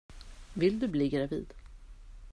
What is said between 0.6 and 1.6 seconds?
du bli gravid?